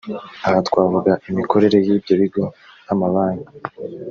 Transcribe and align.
Aha 0.45 0.59
twavuga 0.67 1.11
imikorere 1.29 1.77
y’ibyo 1.85 2.13
bigo 2.21 2.43
nk’amabanki 2.83 3.51